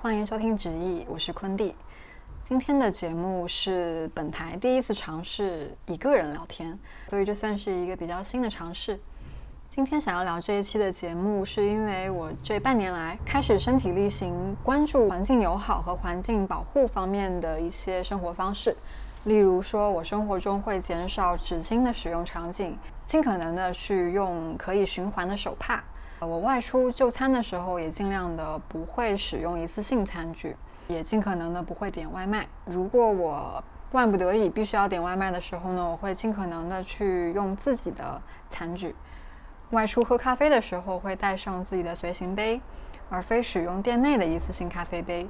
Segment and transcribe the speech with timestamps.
[0.00, 1.74] 欢迎收听直译，我是昆蒂。
[2.44, 6.78] 今天的节目是本台第一次尝试一个人聊天，
[7.08, 9.00] 所以这算是一个比较新的尝试。
[9.68, 18.76] 今天想要聊这一期的节目，是因为我这半年来开始身体力行，关注环境友好和环境保护方面的一些生活方式。
[19.24, 25.82] 例如说，我生活中会减少纸巾的使用场景，尽可能的去用可以循环的手帕。
[26.20, 30.56] 我外出就餐的时候，也尽量的不会使用一次性餐具，
[30.88, 32.46] 也尽可能的不会点外卖。
[32.64, 38.20] 如果我万不得已必须要点外卖的时候呢，我会尽可能的去用自己的
[38.50, 38.94] 餐具。
[39.70, 42.60] 外出喝咖啡的时候，会带上自己的随行杯，
[43.08, 45.28] 而非使用店内的一次性咖啡杯。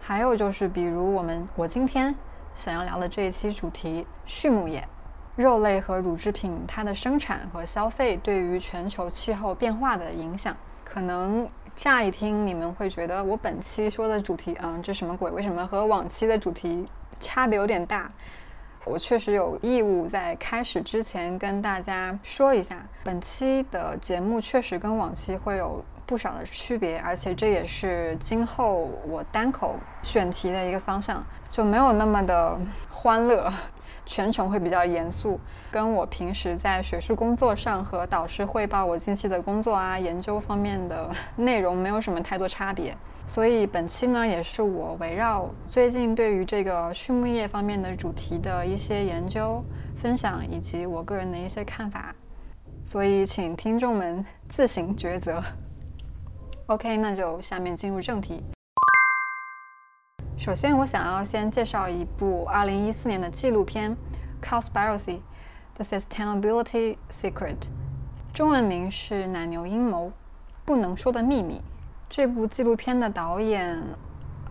[0.00, 2.14] 还有就是，比如我们我今天
[2.54, 4.88] 想要聊的这一期主题——畜牧业。
[5.36, 15.30] 肉类和乳制品，它的生产和消费对于全球气候变化的影响，可能乍一听你们会觉得我本期说的主题，嗯，这什么鬼？
[15.30, 16.86] 为什么和往期的主题
[17.18, 18.10] 差别有点大？
[18.84, 33.50] 我确实有义务在开始之前跟大家说一下，本期的节目确实跟往期会有不少的区别，而且这也是今后我单口选题的一个方向，就没有那么的欢乐。
[34.04, 35.38] 全程会比较严肃，
[35.70, 42.96] 跟我平时在学术工作上和导师汇报我近期的工作啊、研究方面的 内容没有什么太多差别。
[43.24, 49.64] 所以本期呢，也是我围绕最近对于这个畜牧业方面的主题的一些研究
[49.94, 52.14] 分享，以及我个人的一些看法。
[52.84, 55.42] 所以请听众们 自行抉择。
[56.66, 58.42] OK，那就下面进入正题。
[60.44, 63.96] 首先，我想要先介绍一部2014年的纪录片
[64.44, 65.20] 《Cowspiracy:
[65.74, 67.54] The Sustainability Secret》，
[68.34, 70.10] 中文名是《奶牛阴谋：
[70.64, 71.58] 不能说的秘密》。
[72.08, 73.72] 这部纪录片的导演，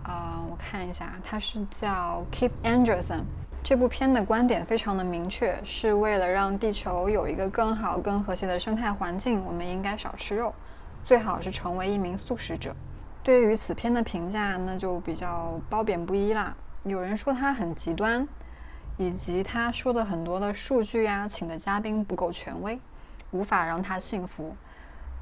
[0.02, 3.24] 啊，我看一下，他是叫 Kip Anderson。
[3.62, 10.54] 这部片的观点非常的明确，是为了让地球有一个更好、更和谐的生态环境，我们应该少吃肉，
[11.04, 12.74] 最好是成为一名素食者。
[13.24, 16.56] 对于此片的评价，那就比较褒贬不一啦。
[16.84, 18.28] 有人说它很极端，
[18.98, 22.80] 以及他说的很多的数据啊，请的嘉宾不够权威，
[23.30, 24.56] 无法让他信服。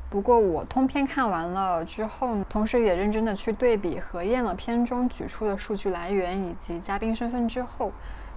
[0.09, 7.91] 不过我通篇看完了之后，同时也认真的去对比核验了片中举出的数据来源以及嘉宾身份之后，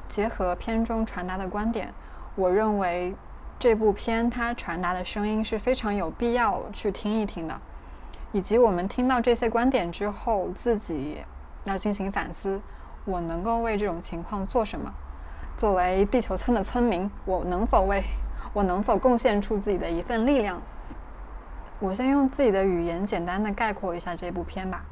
[0.09, 1.95] 结合片中传达的观点，
[2.35, 3.15] 我认为
[3.61, 7.61] 这部片它传达的声音是非常有必要去听一听的。
[8.33, 11.19] 以及我们听到这些观点之后，自己
[11.65, 12.61] 要进行反思：
[13.05, 14.93] 我能够为这种情况做什么？
[15.55, 18.03] 作为地球村的村民，我能否为
[18.55, 20.63] 我能否贡献出自己的一份力量？
[21.79, 24.87] 我先用自己的语言简单的概括一下这部片吧。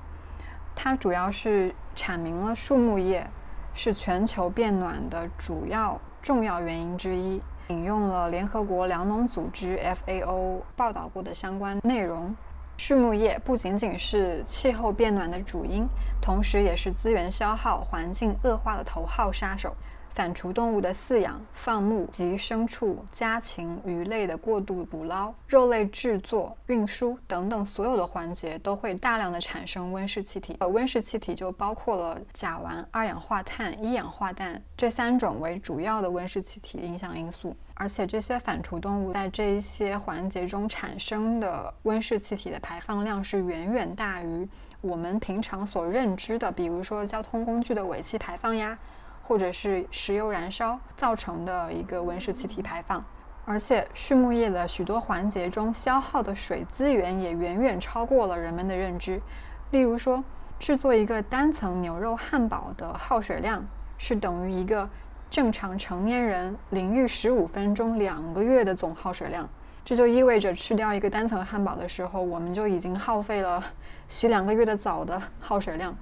[0.75, 3.27] 它主要是阐明了树木业
[3.73, 12.37] 是全球变暖的主要重要原因之一，引用了联合国粮农组织 FAO 报道过的相关内容。
[12.83, 15.87] 畜牧业不仅仅是气候变暖的主因，
[16.19, 19.77] 同时也是资源消耗、环境恶化的头号杀手。
[20.09, 30.57] 反刍动物的饲养、放牧及牲畜、家禽、鱼类的过度捕捞、肉类制作、运输等等所有的环节，都会大量的产生温室气体。
[30.59, 37.55] 而温室气体就包括了甲烷、二氧化碳、一氧化氮这三种为主要的温室气体影响因素。
[37.81, 44.47] 而且这些反刍动物在这一些环节中产生的温室气体的排放量是远远大于
[44.83, 48.79] 我们平常所认知的，比如说交通工具的尾气排放呀。
[49.23, 53.05] 或者是石油燃烧造成的一个温室气体排放，
[53.45, 59.23] 而且畜牧业的许多环节中消耗的水资源也远远超过了人们的认知。
[59.71, 60.25] 例如说，
[60.59, 63.65] 制作一个单层牛肉汉堡的耗水量
[63.99, 64.91] 是等于一个
[65.31, 69.49] 正常成年人淋浴十五分钟两个月的总耗水量。
[69.85, 73.63] 这就意味着吃掉一个单层汉堡的时候，我们就已经耗费了
[74.09, 75.97] 洗两个月的澡的耗水量。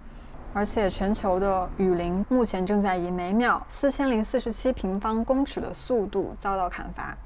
[0.54, 7.16] 而且，全球的雨林目前正在以每秒四千零四十七平方公尺的速度遭到砍伐，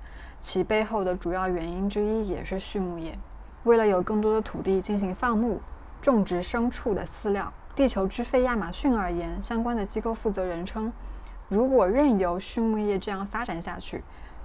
[0.41, 3.17] 其背后的主要原因之一也是畜牧业。
[3.63, 5.61] 为了有更多的土地进行放牧、
[6.01, 10.93] 种植牲畜的饲料，地球之肺亚马逊而言，相关的机构负责人称，
[11.53, 14.03] 如果任由畜牧业这样发展下去，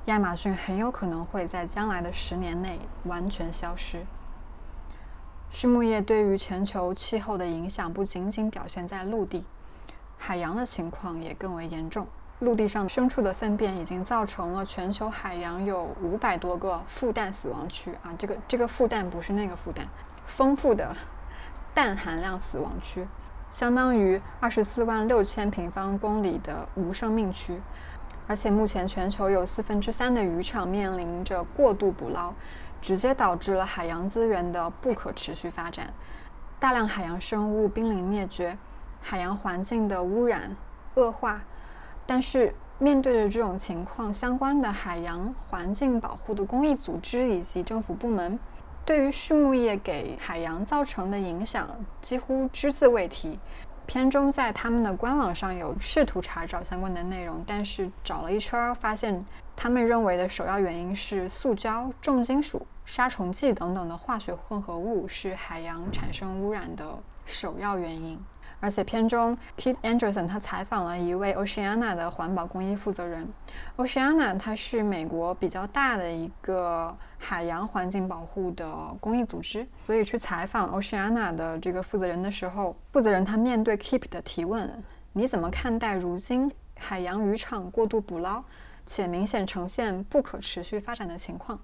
[0.08, 4.06] 亚马逊很有可能会在将来的十年内完全消失。
[5.50, 9.46] 畜牧业对于全球气候的影响不仅仅表现在陆地，
[10.18, 12.08] 海洋的情况也更为严重。
[12.40, 18.14] 陆地上牲畜的粪便已经造成了全球海洋有五百多个负氮死亡区啊！
[18.20, 19.88] 这个这个负氮不是那个负氮，
[20.26, 20.94] 丰富的
[21.74, 23.08] 氮含量死亡区，
[23.50, 27.62] 相当于二十四万六千平方公里的无生命区。
[28.30, 32.34] 而且目前全球有四分之三的渔场面临着过度捕捞，
[32.82, 35.94] 直接导致了海洋资源的不可持续发展，
[36.60, 38.58] 大量海洋生物濒临灭绝，
[39.02, 40.58] 海洋环境的污染
[40.96, 41.42] 恶化。
[42.06, 48.38] 但是面对着这种情况，相关的海洋环境保护的公益组织以及政府部门，
[48.88, 51.68] 对于畜牧业给海洋造成的影响
[52.00, 53.38] 几乎只字未提。
[53.86, 59.26] 片中在他们的官网上有试图查找相关的内容，但是找了一圈，发现
[59.58, 68.18] 他们认为的首要原因是塑胶、重金属、杀虫剂等等的化学混合物是海洋产生污染的首要原因。
[68.60, 73.32] 而且片中，Kit Anderson 他采访了一位 Oceana 的环保公益负责人。
[73.78, 84.84] Oceana 它是美国比较大的一个海洋环境保护的公益组织，所以去采访 Oceana 的这个负责人的时候，负责人他面对 Kip 的提问
[85.14, 88.44] ：“你怎么看待如今海洋渔场过度捕捞，
[88.86, 91.60] 且明显呈现不可持续发展的情况？”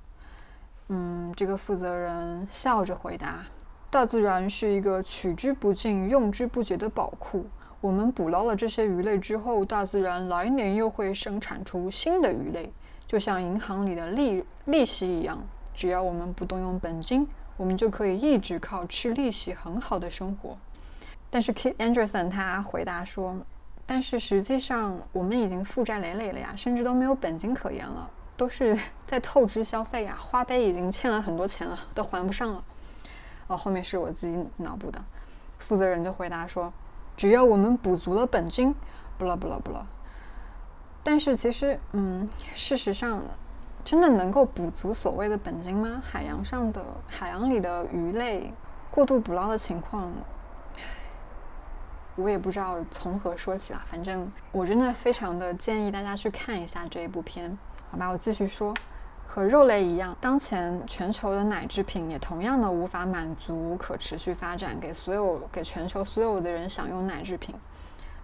[0.90, 3.44] 嗯，这个负责人笑着回答。
[3.94, 7.46] 大自然是一个取之不尽、用之不竭的宝库。
[7.80, 12.74] 我们捕捞了这些鱼类之后，大自然来年又会生产出新的鱼类，
[13.06, 15.46] 就像银行里的利利息一样。
[15.76, 20.58] 只要我们不动用本金，我们就可以一直靠吃利息很好的生活。
[21.30, 23.46] 但是 Kit Anderson 他回答说
[23.86, 28.76] ：“但是实际上我们已经负债累累了呀，甚至都没有本金可言了，都是
[29.06, 30.18] 在透支消费呀。
[30.20, 32.66] 花呗已经欠了很多钱了，都还不上了。”
[33.48, 35.04] 哦，后面是我自己脑补的。
[35.60, 36.74] 负责人就回答说
[37.16, 38.76] ：“只要我们补足了本金，
[39.18, 39.88] 不了不了不了。”
[41.04, 43.22] 但是其实，嗯，事实上，
[43.84, 46.02] 真的能够补足所谓的本金吗？
[46.04, 48.54] 海洋上的海洋里的鱼类
[48.90, 50.14] 过度捕捞的情况，
[52.16, 53.82] 我也不知道从何说起啦。
[53.90, 57.58] 反正我真的非常的建议大家去看一下这一部片。
[57.92, 58.74] 好吧，我继续说。
[59.26, 67.56] 和肉类一样，当前全球的奶制品也同样的无法满足可持续发展，给所有给全球所有的人享用奶制品。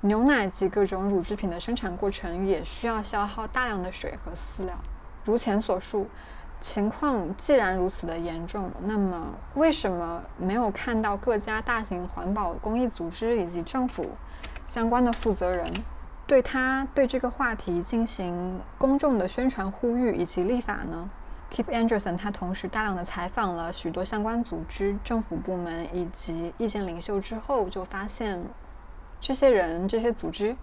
[0.01, 4.78] 牛奶及各种乳制品的生产过程也需要消耗大量的水和饲料。
[5.25, 6.07] 如前所述，
[6.60, 14.12] 情况既然如此的严重，那么为什么没有看到各家大型环保公益组织以及政府
[14.66, 15.74] 相关的负责人？
[16.29, 21.09] 对他对这个话题进行公众的宣传呼吁以及立法呢
[21.49, 28.43] ？Keep Anderson 他同时大量的采访了许多相关组织、政府部门以及意见领袖之后，就发现
[29.19, 30.55] 这些人、这些组织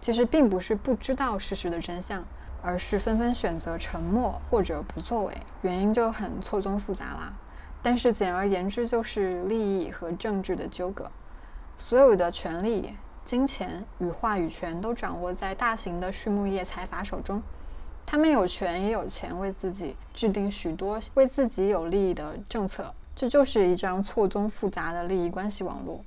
[0.00, 2.26] 其实并不是不知道事实的真相，
[2.60, 7.32] 而是纷纷选择沉默或者不作为，原因就很错综复杂啦。
[7.80, 11.12] 但是简而言之，就是利益和政治的纠葛，
[11.76, 12.96] 所有的权利。
[13.24, 17.40] 金钱与话语权都掌握在大型的畜牧业财阀手中，
[18.04, 26.04] 他们有权也有钱为自己制定许多为自己有利益的政策，这就是一张错综复杂的利益关系网络。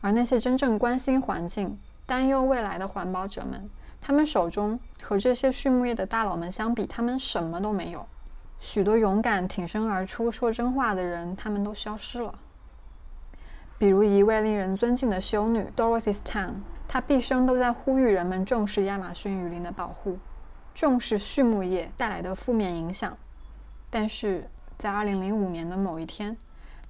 [0.00, 3.68] 而那些真正关心环境、担忧未来的环保者们，
[4.00, 8.06] 他们手中和这些畜牧业的大佬们相比，他们什么都没有。
[8.60, 12.38] 许多勇敢挺身而出说真话的人，他们都消失了。
[13.76, 16.54] 比如一位令人尊敬的修女 Dorothy Stang，
[16.86, 20.18] 她毕生都在呼吁人们重视亚马逊雨林的保护，
[20.74, 23.18] 重视畜牧业带来的负面影响。
[23.90, 26.36] 但是在2005年的某一天，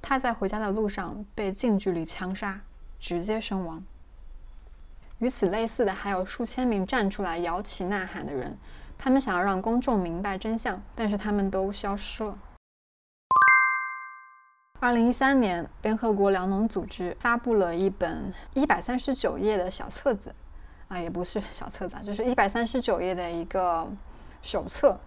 [0.03, 2.61] 她在回家的路上被近距离枪杀，
[3.00, 3.83] 直接身亡。
[5.19, 8.59] 与此类似的还有数千名站出来摇旗呐喊的人，
[8.99, 12.38] 他们想要让公众明白真相，但是他们都消失了。
[14.85, 20.35] 二零一三年，联合国粮农组织发布了一本一百三十九页的小册子，
[20.88, 23.91] 啊，也不是小册子，就是一百三十九页的一个
[24.43, 25.00] 手册。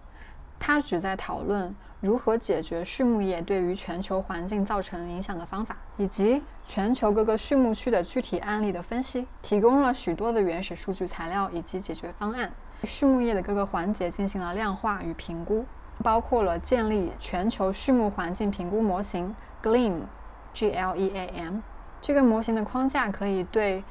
[0.58, 12.50] 它旨在讨论如何解决畜牧业对于全球环境造成影响的方法，以及全球各个畜牧区的具体案例的分析，提供了许多的原始数据材料以及解决方案。
[12.82, 15.64] 畜牧业的各个环节进行了量化与评估。
[16.04, 21.60] 包括了建立全球畜牧环境评估模型 GLEAM，G-L-E-A-M
[22.00, 23.84] 这个模型的框架可以对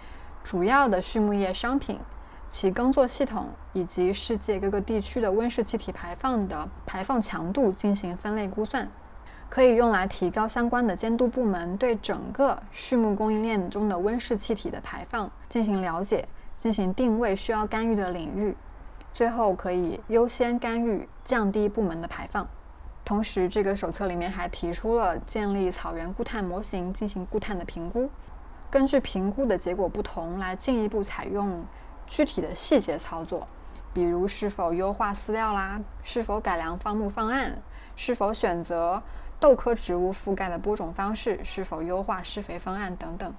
[0.43, 1.99] 主要的畜牧业商品、
[2.47, 8.89] 其耕作系统以及世界各个地区的温室气体排放的排放强度进行分类估算，
[9.49, 18.55] 可以用来提高相关的监督部门对整个畜牧供应链中的温室气体的排放进行了解，进行定位需要干预的领域。
[19.11, 22.47] 最后可以优先干预，降低部门的排放。
[23.07, 28.09] 同时，这个手册里面还提出了建立草原固碳模型，进行固碳的评估，
[28.69, 31.65] 根据评估的结果不同，来进一步采用
[32.05, 33.47] 具体的细节操作，
[33.93, 37.61] 比如是否优化饲料啦，是否改良放牧方案，
[37.95, 39.01] 是否选择
[39.39, 43.33] 豆科植物覆盖的播种方式，是否优化施肥方案等等。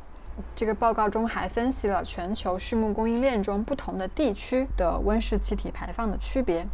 [0.54, 6.66] 这个报告中还分析了全球畜牧供应链中不同的地区的温室气体排放的区别。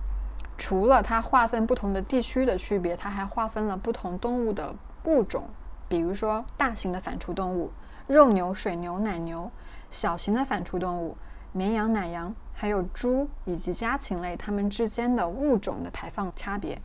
[0.56, 5.48] 除了它划分不同的地区的区别，它还划分了不同动物的物种。
[5.88, 7.70] 比如说，大型的反刍动物
[8.06, 9.50] 肉牛、水牛、奶牛；
[9.90, 11.16] 小型的反刍动物
[11.52, 16.80] 绵羊、奶羊，还有猪以及家禽类，它们之间的物种的排放差别，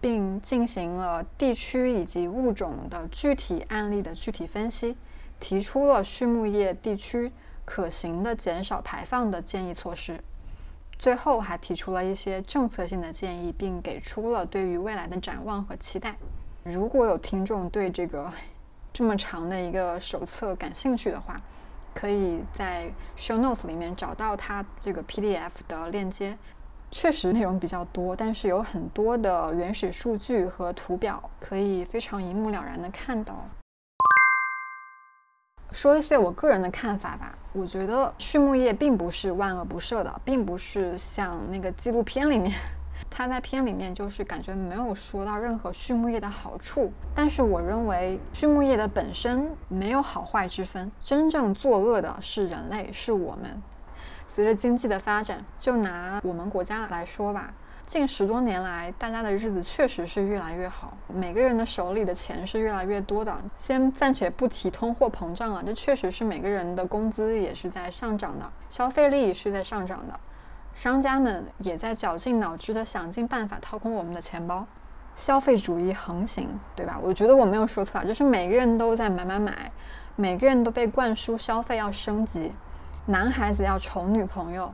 [0.00, 4.96] 并进行了地区以及物种的具体案例的具体分析。
[5.38, 7.32] 提出了畜牧业地区
[7.64, 10.22] 可行的减少排放的建议措施，
[11.00, 16.14] 最后还提出了一些政策性的建议，并给出了对于未来的展望和期待。
[16.62, 18.30] 如果有听众对这个
[18.92, 21.40] 这么长的一个手册感兴趣的话，
[21.94, 26.36] 可以在 show notes 里面找到它这个 PDF 的链接。
[26.90, 33.48] 确实内容比较多，但是有很多的原始数据和图表，可以非常一目了然的看到。
[35.72, 37.36] 说一些我个人的看法吧。
[37.52, 42.52] 我觉得畜牧业并不是万恶不赦的，并不是像那个纪录片里面，
[43.10, 46.92] 他在片里面就是感觉没有说到任何畜牧业的好处。
[47.14, 53.60] 但是我认为畜牧业的本身没有好坏之分，真正作恶的是人类，是我们。
[54.28, 57.52] 随着经济的发展，就拿我们国家来说吧。
[57.90, 63.36] 近十多年来，大家的日子确实是越来越好，每个人的手里的钱是越来越多的。
[63.58, 70.20] 先暂且不提通货膨胀了，这确实是每个人的工资也是在上涨的，消费力是在上涨的，
[70.72, 74.64] 商家们也在绞尽脑汁的想尽办法掏空我们的钱包，
[75.16, 76.96] 消费主义横行，对吧？
[77.02, 79.72] 我觉得我没有说错，就是每个人都在买买买，
[80.14, 82.54] 每个人都被灌输消费要升级，
[83.06, 84.72] 男孩子要宠女朋友。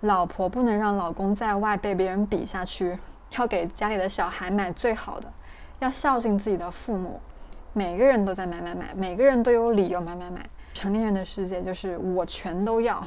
[0.00, 2.96] 老婆不能让老公在外被别人比下去，
[3.36, 5.32] 要给家里的小孩买最好的，
[5.80, 7.20] 要孝敬自己的父母。
[7.72, 10.44] 每个人都在买买买，每个人都有理由买买买。
[10.72, 13.04] 成年人的世界就是我全都要，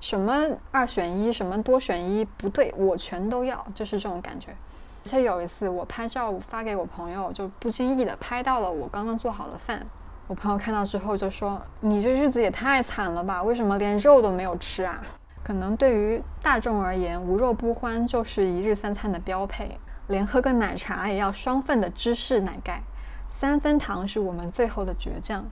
[0.00, 4.50] 什么二选一，什么多选一，不对，我全都要，就是这种感觉。
[4.50, 9.86] 而且有一次我拍照发给我朋友，就不经意的拍到了我刚刚做好的饭。
[10.26, 13.42] 我朋友看到之后就说：“你这日子也太惨了吧？
[13.42, 15.02] 为什么连肉都没有吃啊？”
[15.48, 22.82] 可能对于大众而言，无肉不欢就是一日三餐的标配，连喝个奶茶也要双份的芝士奶盖，
[23.30, 25.46] 三分糖是我们最后的倔强。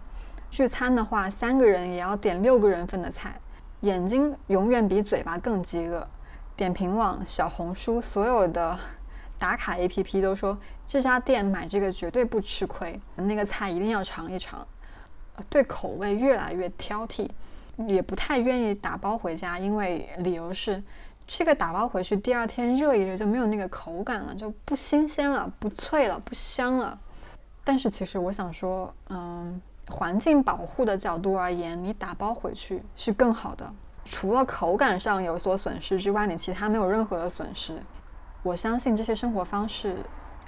[0.51, 3.41] 聚餐的话，三个人也要点六个人份的菜，
[3.81, 6.07] 眼睛永远比嘴巴更饥饿。
[6.55, 8.79] 点评网、小红书所有的
[9.39, 14.69] 打卡 APP 都说这家店买这个绝对不吃亏，那个菜一定要尝一尝，
[15.49, 17.31] 对口味越来越挑剔。
[17.89, 20.83] 也不太愿意打包回家，因为理由是
[21.27, 26.99] 这个打包回去第二天热一热就没有那个口感了，就不新鲜了，不脆了，不香了。
[27.65, 33.73] 但是其实我想说，嗯，环境保护的角度而言，你打包回去是更好的。
[34.05, 37.83] 除了口感上有所损失之外，你其他没有任何的损失。
[38.45, 39.97] 我相信这些生活方式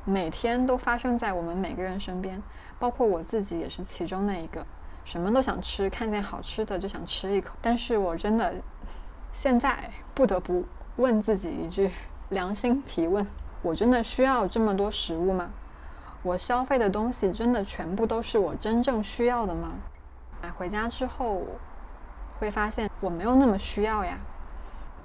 [0.04, 2.40] 每天都发生在我们每个人身边，
[2.78, 4.64] 包括我自己也是其中的一个。
[5.08, 7.56] 什么都想吃，看见好吃的就想吃一口。
[7.62, 8.56] 但是我真的
[9.32, 11.90] 现在不得不问自己一句
[12.28, 13.26] 良心提问：
[13.62, 15.50] 我真的需要这么多食物吗？
[16.22, 19.78] 我消费的东西真的全部都是我真正需要的吗？
[20.42, 21.42] 买回家之后
[22.38, 24.18] 会发现我没有那么需要呀。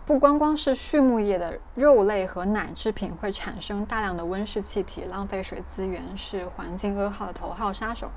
[0.05, 8.12] 不光光是畜牧业的肉类和奶制品会产生大量的温室气体，浪费水资源，是环境噩耗的头号杀手。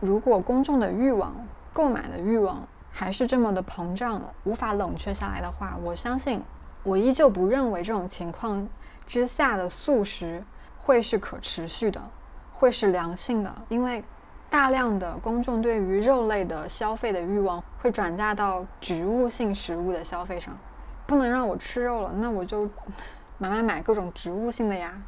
[0.00, 1.34] 如果公众的欲望、
[1.72, 6.42] 购买的欲望还是这么的膨胀，无法冷却下来的话，我相信，
[6.82, 8.66] 我依旧不认为这种情况
[9.06, 10.42] 之下的素食
[10.78, 12.00] 会是可持续的，
[12.52, 13.54] 会是良性的。
[13.68, 14.02] 因为
[14.48, 20.56] 大量的公众对于肉类的消费的欲望会转嫁到植物性食物的消费上，
[21.06, 22.68] 不能让我吃肉了，那我就
[23.38, 25.00] 买买买各种植物性的呀。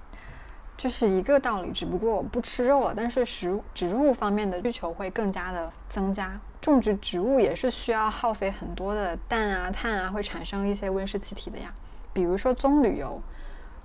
[0.77, 6.41] 这是一个道理，只不过我不吃肉了，但是食植物方面的需求会更加的增加。
[6.61, 11.75] 种植植物也是需要耗费很多的氮啊、碳啊，会产生一些温室气体的呀。
[12.13, 13.21] 比如说棕榈油，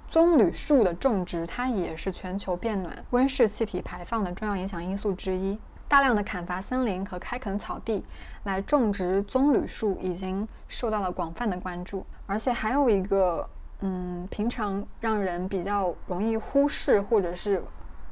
[0.08, 5.60] 棕榈树的种植，它也是全球变暖温室气体排放的重要影响因素之一。
[5.88, 8.03] 大量的砍伐森林和开垦草地
[8.44, 12.06] 来种植棕榈树，已经受到了广泛的关注。
[12.25, 17.63] 而且还有一个嗯，平常让人比较容易忽视或者是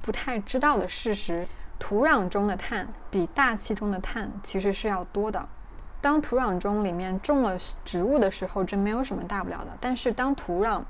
[0.01, 1.45] 不太知道的事实：
[1.79, 5.49] 土壤中的碳比大气中的碳其实是要多的。
[6.01, 9.75] 当土壤中里面种了植物的时候，这没有什么大不了的。
[9.81, 10.83] 但是当土壤，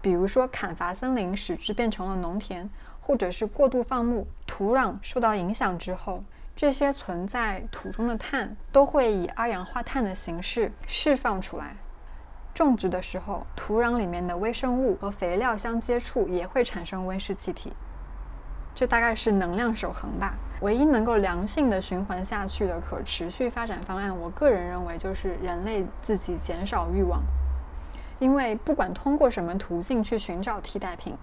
[0.00, 2.70] 比如说砍伐森林使之变成了农田，
[3.00, 6.24] 或者是过度放牧，土壤受到影响之后，
[6.56, 11.76] 这些存在土中的碳都会以二氧化碳的形式释放出来。
[12.54, 17.72] 种植的时候，土壤里面的微生物和肥料相接触，也会产生温室气体。
[18.74, 20.36] 这大概是能量守恒吧。
[20.60, 27.22] 唯一能够良性的循环下去的可持续发展方案，我个人认为就是人类自己减少欲望。
[28.18, 31.18] 因为不管通过什么途径去寻找替代品，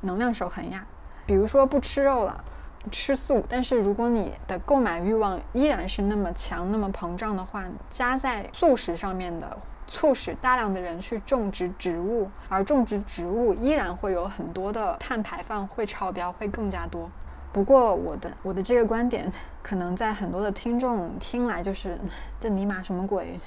[0.00, 0.86] 能量守恒呀。
[1.24, 2.44] 比如说不吃肉了，
[2.90, 3.44] 吃素。
[3.48, 9.58] 但是如果你的购买欲望依然是那么强、那么膨胀的话，加在素食上面的。
[9.88, 17.10] 促使大量的人去种植植物，而种植植物依然会有很多的碳排放会超标，会更加多。
[17.52, 21.98] 不过我的我的这个观点，可能在很多的听众听来就是
[22.38, 23.40] 这尼玛什么鬼，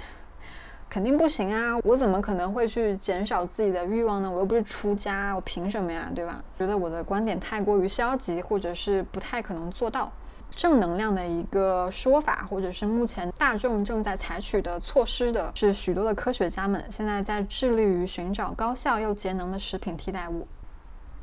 [0.90, 1.78] 肯定不行啊！
[1.84, 4.30] 我怎么可能会去减少自己的欲望呢？
[4.30, 6.12] 我又不是出家，我凭什么呀？
[6.14, 6.44] 对吧？
[6.58, 10.12] 觉得我的观点太过于消极，或者是不太可能做到。
[10.56, 20.48] 正能量的一个说法，或者是目前大众正在采取的措施的是，许多的科学家们现在在致力于寻找高效又节能的食品替代物。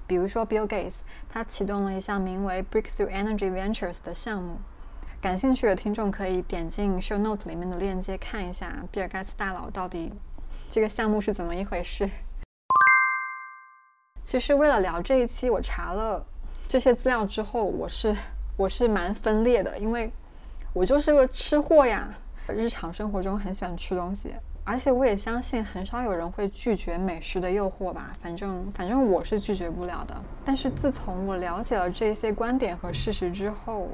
[0.06, 4.58] 比如说，Bill Gates，他启动了一项名为 Breakthrough Energy Ventures 的项目。
[5.20, 10.14] 感兴趣的听众可以点进 Show Note 里面的链接看一下，比尔盖茨大佬到底
[10.70, 12.08] 这个项目是怎么一回事。
[14.24, 16.26] 其实为了聊这一期，我查了
[16.66, 18.16] 这些资料之后，我是。
[18.58, 20.10] 我是蛮分裂的，因为
[20.72, 22.12] 我就是个吃货呀，
[22.48, 24.34] 日常生活中很喜欢吃东西，
[24.64, 28.12] 而且我也相信很少有人会拒绝美食的诱惑吧。
[28.20, 30.20] 反正反正我是拒绝不了的。
[30.42, 33.88] 但是自从我了解了这些观点和事实之后，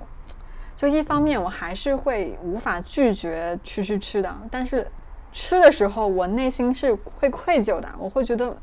[0.74, 4.90] 就一方面我还是会无法拒绝吃吃吃的，但是
[5.30, 8.56] 吃的时候我内心是会愧疚的，我会觉得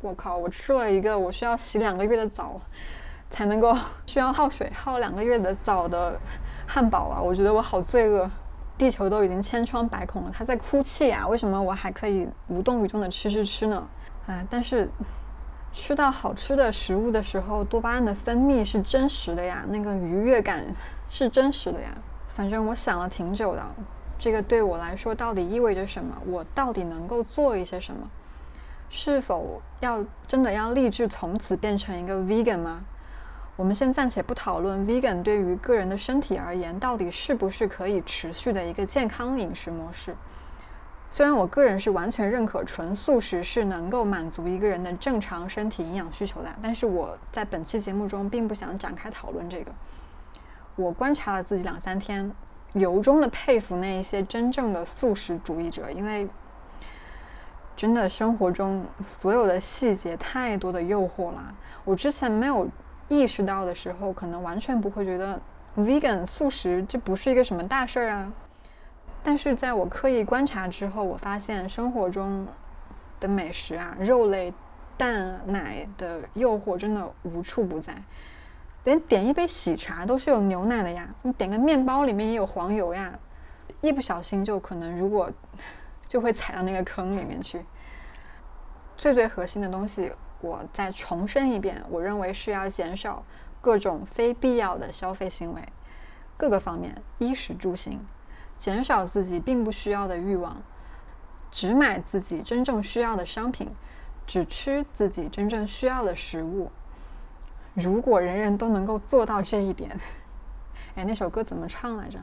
[0.00, 2.60] 我靠，我吃了一个我需要洗两个月的澡。
[3.32, 3.74] 才能够
[4.06, 6.20] 需要耗水耗两个月的澡的
[6.68, 7.20] 汉堡啊！
[7.20, 8.30] 我觉得我好罪恶，
[8.76, 11.26] 地球都已经千疮百孔了，它在哭泣啊！
[11.26, 13.88] 为什么我还可以无动于衷的吃吃吃呢？
[14.26, 14.88] 哎，但是
[15.72, 20.64] 吃到好吃的食物的时候，多巴胺的分泌是真实的呀，那个愉悦感
[21.08, 21.88] 是真实的呀。
[22.28, 23.74] 反正我想了挺久的，
[24.18, 26.16] 这个对我来说到底意味着什么？
[26.26, 28.10] 我到底能够做一些什么？
[28.90, 32.84] 是否要真的要立志从此变成一个 vegan 吗？
[33.54, 40.16] 我们先暂且不讨论 vegan 对于个人的身体而言到底是不是可以持续的一个健康饮食模式。
[41.10, 49.70] 虽然我个人是完全认可纯素食是能够满足一个人的正常身体营养需求的，但是我在本期节目中并不想展开讨论这个。
[50.74, 52.32] 我观察了自己两三天，
[52.72, 56.26] 由衷的佩服那一些真正的素食主义者，因为
[57.76, 61.54] 真的生活中所有的细节太多的诱惑了。
[61.84, 62.66] 我之前没有。
[63.12, 65.40] 意识到的时候，可能完全不会觉得
[65.76, 68.32] vegan 素食这不是一个什么大事儿啊。
[69.22, 72.46] 但是在我刻意观察之后，我发现生活中
[73.20, 74.52] 的美食啊，肉类、
[74.96, 77.94] 蛋奶的诱惑真的无处不在。
[78.84, 83.18] 连点一杯喜茶都是有牛奶的呀，你点个面包里面也有黄油呀，
[83.80, 85.30] 一不小心就可能如果
[86.08, 87.64] 就会踩到那个坑里面去。
[88.96, 90.12] 最最核心的东西。
[90.42, 93.24] 我再重申一遍，我认为是要减少
[93.60, 95.66] 各种非必要的消费行为，
[96.36, 98.04] 各个方面，衣食住行，
[98.54, 100.62] 减少自己并不需要的欲望，
[101.50, 103.68] 只买自己真正需要的商品，
[104.26, 106.72] 只吃自己真正需要的食物。
[107.74, 109.98] 如果人人都能够做到这一点，
[110.96, 112.18] 哎，那首歌怎么唱来着？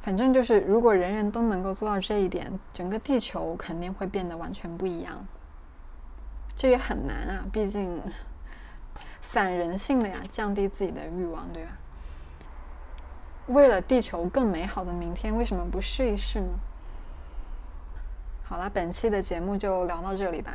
[0.00, 5.26] 反正就是，如果人人都能够做到这一点，整个地球肯定会变得完全不一样。
[6.54, 8.02] 这也很难啊，毕竟
[9.22, 11.78] 反人性的呀，降低自己的欲望，对吧？
[13.46, 16.58] 为了地球更美好的明天，为什么不试一试呢？
[18.44, 20.52] 好了，本期的节目就聊到这里吧。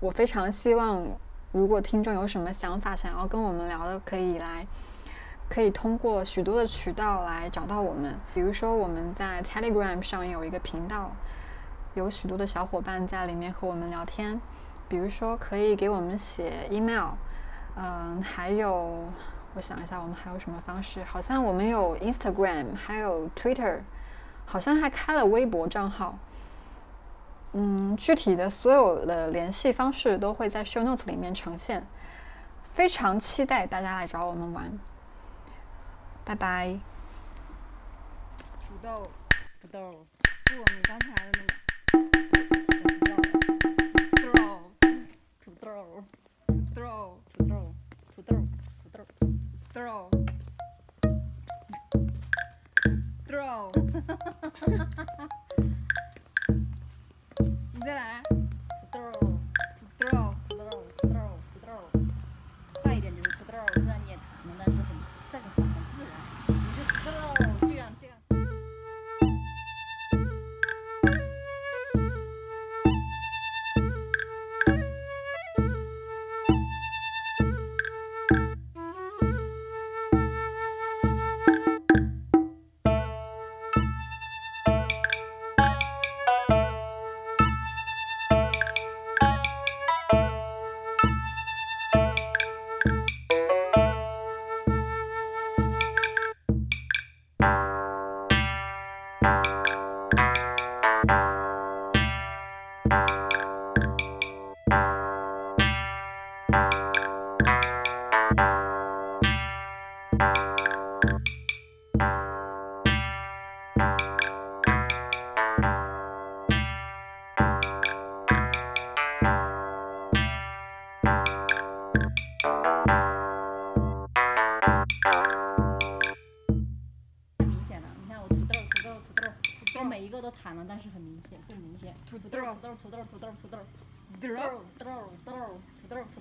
[0.00, 1.06] 我非常希望，
[1.52, 4.66] 如果听众有什么想法想要跟我们聊的，可以来，
[5.48, 8.18] 可以通过许多的渠道来找到我们。
[8.34, 11.12] 比如说，我们在 Telegram 上有一个频道。
[11.94, 14.40] 有许多的小伙伴在里面和我们聊天，
[14.88, 17.12] 比如说可以给我们写 email，
[17.76, 19.08] 嗯，还有
[19.54, 21.04] 我想一下，我们还有什么方式？
[21.04, 23.82] 好像我们有 Instagram，还有 Twitter，
[24.44, 26.18] 好像还开了微博账号。
[27.52, 31.86] 嗯，具体的所有的联系方式都会在 show note 里面呈现，
[32.64, 34.76] 非常期待大家来找我们玩，
[36.24, 36.80] 拜拜。
[38.66, 39.08] 土豆，
[39.62, 40.04] 土豆，
[40.46, 41.63] 不，你刚才的那个。
[46.74, 47.74] throw, to throw,
[48.16, 48.48] to throw,
[48.82, 49.06] to throw,
[49.72, 50.10] throw.
[53.28, 53.70] Throw.
[57.84, 58.22] Да.
[58.92, 59.33] Throw.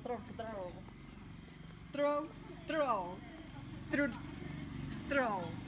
[0.03, 0.71] throw, throw,
[1.93, 2.27] throw,
[2.67, 3.15] throw,
[3.91, 4.09] throw,
[5.09, 5.62] throw.